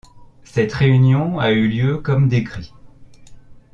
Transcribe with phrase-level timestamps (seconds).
[0.43, 2.73] Cette réunion a eu lieu comme décrit.